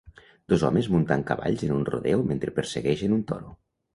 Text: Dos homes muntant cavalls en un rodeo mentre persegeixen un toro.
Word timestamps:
Dos 0.53 0.63
homes 0.67 0.87
muntant 0.93 1.25
cavalls 1.27 1.67
en 1.69 1.75
un 1.77 1.85
rodeo 1.91 2.25
mentre 2.31 2.57
persegeixen 2.57 3.17
un 3.19 3.23
toro. 3.33 3.55